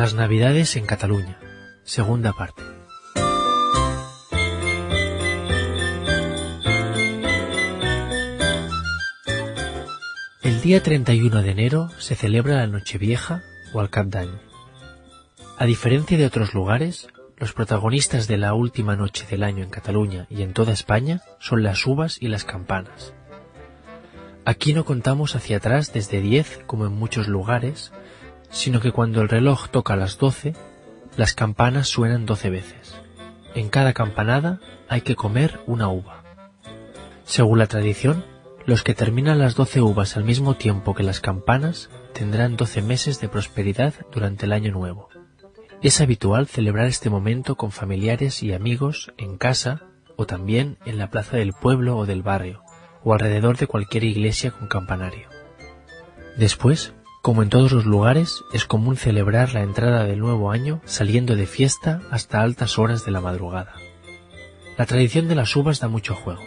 [0.00, 1.38] Las Navidades en Cataluña,
[1.84, 2.62] segunda parte.
[10.42, 13.42] El día 31 de enero se celebra la Nochevieja
[13.74, 14.06] o al Cap.
[15.58, 20.26] A diferencia de otros lugares, los protagonistas de la última noche del año en Cataluña
[20.30, 23.12] y en toda España son las uvas y las campanas.
[24.46, 27.92] Aquí no contamos hacia atrás desde 10 como en muchos lugares,
[28.50, 30.54] sino que cuando el reloj toca las 12,
[31.16, 32.94] las campanas suenan 12 veces.
[33.54, 36.22] En cada campanada hay que comer una uva.
[37.24, 38.24] Según la tradición,
[38.66, 43.20] los que terminan las 12 uvas al mismo tiempo que las campanas tendrán 12 meses
[43.20, 45.08] de prosperidad durante el año nuevo.
[45.82, 49.82] Es habitual celebrar este momento con familiares y amigos en casa
[50.16, 52.62] o también en la plaza del pueblo o del barrio,
[53.02, 55.28] o alrededor de cualquier iglesia con campanario.
[56.36, 61.36] Después, como en todos los lugares, es común celebrar la entrada del nuevo año saliendo
[61.36, 63.74] de fiesta hasta altas horas de la madrugada.
[64.78, 66.42] La tradición de las uvas da mucho juego.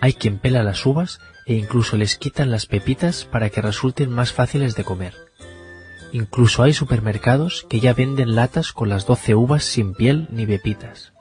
[0.00, 4.32] Hay quien pela las uvas e incluso les quitan las pepitas para que resulten más
[4.32, 5.14] fáciles de comer.
[6.12, 11.14] Incluso hay supermercados que ya venden latas con las doce uvas sin piel ni pepitas.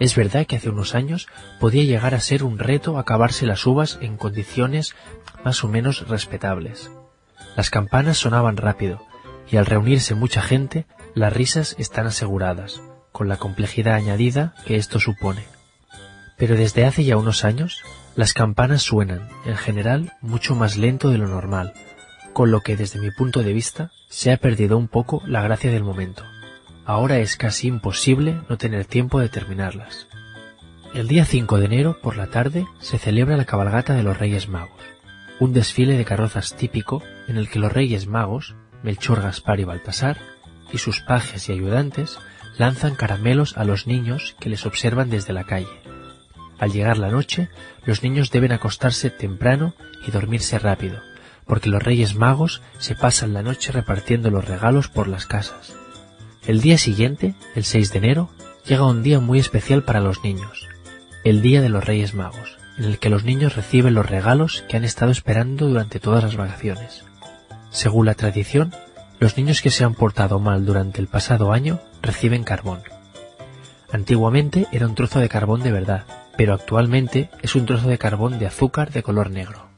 [0.00, 1.28] Es verdad que hace unos años
[1.60, 4.94] podía llegar a ser un reto acabarse las uvas en condiciones
[5.44, 6.90] más o menos respetables.
[7.56, 9.06] Las campanas sonaban rápido,
[9.50, 12.80] y al reunirse mucha gente, las risas están aseguradas,
[13.12, 15.44] con la complejidad añadida que esto supone.
[16.38, 17.82] Pero desde hace ya unos años,
[18.16, 21.74] las campanas suenan, en general, mucho más lento de lo normal,
[22.32, 25.70] con lo que desde mi punto de vista se ha perdido un poco la gracia
[25.70, 26.24] del momento.
[26.84, 30.08] Ahora es casi imposible no tener tiempo de terminarlas.
[30.94, 34.48] El día 5 de enero, por la tarde, se celebra la cabalgata de los Reyes
[34.48, 34.82] Magos,
[35.40, 40.18] un desfile de carrozas típico en el que los Reyes Magos, Melchor, Gaspar y Baltasar,
[40.72, 42.18] y sus pajes y ayudantes,
[42.58, 45.80] lanzan caramelos a los niños que les observan desde la calle.
[46.58, 47.48] Al llegar la noche,
[47.84, 49.74] los niños deben acostarse temprano
[50.06, 51.00] y dormirse rápido,
[51.46, 55.74] porque los Reyes Magos se pasan la noche repartiendo los regalos por las casas.
[56.46, 58.30] El día siguiente, el 6 de enero,
[58.64, 60.68] llega un día muy especial para los niños,
[61.24, 64.76] el Día de los Reyes Magos, en el que los niños reciben los regalos que
[64.76, 67.04] han estado esperando durante todas las vacaciones.
[67.70, 68.72] Según la tradición,
[69.18, 72.80] los niños que se han portado mal durante el pasado año reciben carbón.
[73.90, 76.04] Antiguamente era un trozo de carbón de verdad,
[76.36, 79.68] pero actualmente es un trozo de carbón de azúcar de color negro.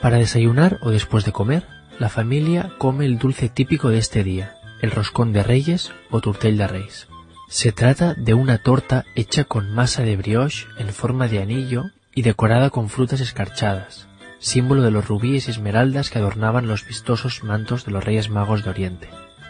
[0.00, 1.66] Para desayunar o después de comer,
[1.98, 6.56] la familia come el dulce típico de este día, el roscón de reyes o turtel
[6.58, 7.08] de reis.
[7.48, 12.22] Se trata de una torta hecha con masa de brioche en forma de anillo y
[12.22, 14.06] decorada con frutas escarchadas,
[14.38, 18.64] símbolo de los rubíes y esmeraldas que adornaban los vistosos mantos de los Reyes Magos
[18.64, 19.08] de Oriente.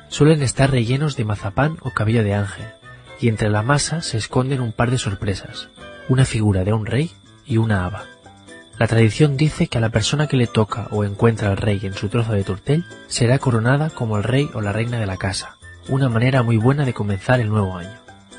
[0.08, 2.66] Suelen estar rellenos de mazapán o cabello de ángel,
[3.20, 5.68] y entre la masa se esconden un par de sorpresas,
[6.08, 7.10] una figura de un rey
[7.46, 8.04] y una haba.
[8.78, 11.94] La tradición dice que a la persona que le toca o encuentra al rey en
[11.94, 15.56] su trozo de tortel será coronada como el rey o la reina de la casa,
[15.88, 17.96] una manera muy buena de comenzar el nuevo año.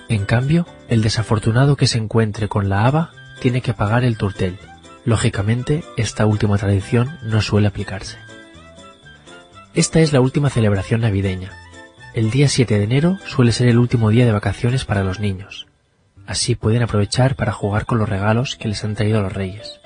[0.09, 4.57] En cambio, el desafortunado que se encuentre con la haba tiene que pagar el turtel.
[5.03, 8.17] Lógicamente, esta última tradición no suele aplicarse.
[9.73, 11.51] Esta es la última celebración navideña.
[12.13, 15.67] El día 7 de enero suele ser el último día de vacaciones para los niños.
[16.25, 19.79] Así pueden aprovechar para jugar con los regalos que les han traído los reyes.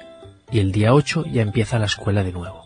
[0.51, 2.65] Y el día 8 ya empieza la escuela de nuevo.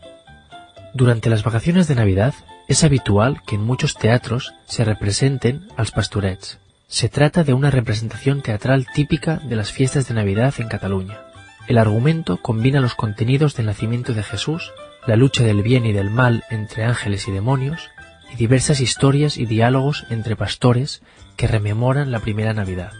[0.93, 2.33] Durante las vacaciones de Navidad
[2.67, 6.59] es habitual que en muchos teatros se representen als pastorets,
[6.93, 11.21] se trata de una representación teatral típica de las fiestas de Navidad en Cataluña.
[11.67, 14.71] El argumento combina los contenidos del nacimiento de Jesús,
[15.07, 17.89] la lucha del bien y del mal entre ángeles y demonios,
[18.31, 21.01] y diversas historias y diálogos entre pastores
[21.35, 22.91] que rememoran la primera Navidad.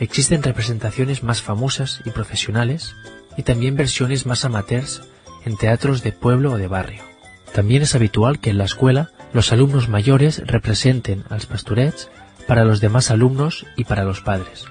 [0.00, 2.96] Existen representaciones más famosas y profesionales,
[3.36, 5.02] y también versiones más amateurs
[5.44, 7.04] en teatros de pueblo o de barrio.
[7.54, 12.10] También es habitual que en la escuela los alumnos mayores representen als pastorets
[12.50, 14.64] para los demás alumnos y para los padres.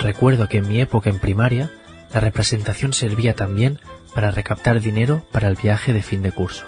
[0.00, 1.70] Recuerdo que en mi época en primaria,
[2.12, 3.78] la representación servía también
[4.16, 6.66] para recaptar dinero para el viaje de fin de curso.